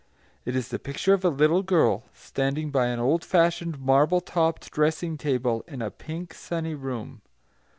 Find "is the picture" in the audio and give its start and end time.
0.55-1.13